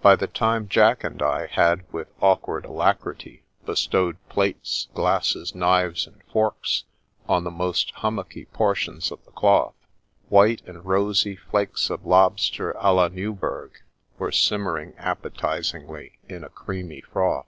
By 0.00 0.16
the 0.16 0.26
time 0.26 0.68
Jack 0.68 1.04
and 1.04 1.20
I 1.20 1.44
had 1.48 1.84
with 1.92 2.08
awkward 2.22 2.64
alacrity 2.64 3.42
bestowed 3.66 4.16
plates, 4.30 4.88
glasses, 4.94 5.54
knives, 5.54 6.06
and 6.06 6.22
forks 6.32 6.84
on 7.28 7.44
the 7.44 7.50
most 7.50 7.90
hummocky 7.96 8.46
portions 8.46 9.10
of 9.12 9.22
the 9.26 9.32
cloth, 9.32 9.74
white 10.30 10.62
and 10.64 10.82
rosy 10.86 11.36
flakes 11.36 11.90
of 11.90 12.06
lob 12.06 12.40
ster 12.40 12.72
d 12.72 12.78
la 12.78 13.08
Newburg 13.08 13.82
were 14.16 14.32
simmering 14.32 14.94
appetisingly 14.96 16.16
in 16.26 16.42
a 16.42 16.48
creamy 16.48 17.02
froth. 17.02 17.44